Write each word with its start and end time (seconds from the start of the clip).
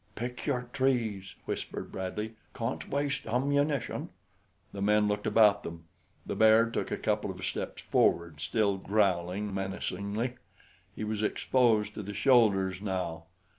"Pick 0.15 0.47
your 0.47 0.67
trees," 0.73 1.35
whispered 1.45 1.91
Bradley. 1.91 2.33
"Can't 2.55 2.89
waste 2.89 3.27
ammunition." 3.27 4.09
The 4.73 4.81
men 4.81 5.07
looked 5.07 5.27
about 5.27 5.61
them. 5.61 5.83
The 6.25 6.35
bear 6.35 6.67
took 6.71 6.89
a 6.89 6.97
couple 6.97 7.29
of 7.29 7.45
steps 7.45 7.83
forward, 7.83 8.39
still 8.41 8.77
growling 8.77 9.53
menacingly. 9.53 10.37
He 10.95 11.03
was 11.03 11.21
exposed 11.21 11.93
to 11.93 12.01
the 12.01 12.15
shoulders 12.15 12.81
now. 12.81 13.25